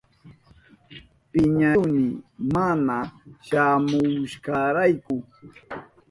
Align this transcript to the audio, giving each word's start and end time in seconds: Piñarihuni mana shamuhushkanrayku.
Piñarihuni 1.31 1.99
mana 2.53 2.97
shamuhushkanrayku. 3.45 5.15